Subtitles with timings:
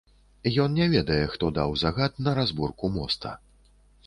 [0.63, 3.37] Ён не ведае, хто даў загад на разборку моста.